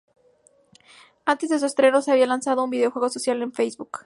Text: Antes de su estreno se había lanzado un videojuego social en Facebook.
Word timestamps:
Antes 1.25 1.51
de 1.51 1.59
su 1.59 1.67
estreno 1.67 2.01
se 2.01 2.11
había 2.11 2.25
lanzado 2.25 2.63
un 2.63 2.71
videojuego 2.71 3.09
social 3.09 3.39
en 3.43 3.53
Facebook. 3.53 3.99